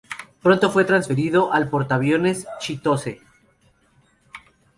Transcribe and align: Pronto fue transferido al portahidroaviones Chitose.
Pronto 0.41 0.71
fue 0.71 0.83
transferido 0.83 1.53
al 1.53 1.69
portahidroaviones 1.69 2.47
Chitose. 2.59 3.21